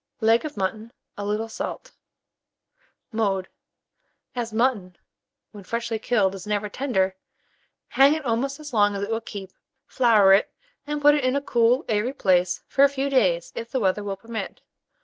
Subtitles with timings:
[0.19, 1.91] Leg of mutton, a little salt.
[3.11, 3.47] Mode.
[4.35, 4.97] As mutton,
[5.51, 7.15] when freshly killed, is never tender,
[7.89, 9.51] hang it almost as long as it will keep;
[9.85, 10.51] flour it,
[10.87, 14.03] and put it in a cool airy place for a few days, if the weather
[14.03, 14.61] will permit.